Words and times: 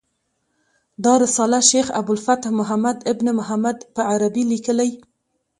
دا 1.03 1.13
رساله 1.23 1.59
شیخ 1.71 1.87
ابو 1.99 2.11
الفتح 2.15 2.49
محمد 2.59 2.97
بن 3.19 3.27
محمد 3.39 3.77
په 3.95 4.01
عربي 4.11 4.43
لیکلې. 4.51 4.91